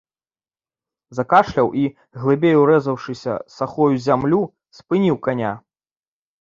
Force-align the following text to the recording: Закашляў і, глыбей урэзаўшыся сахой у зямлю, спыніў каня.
Закашляў 1.17 1.67
і, 1.81 1.83
глыбей 2.23 2.55
урэзаўшыся 2.63 3.33
сахой 3.59 3.89
у 4.01 4.03
зямлю, 4.09 4.43
спыніў 4.81 5.15
каня. 5.29 5.57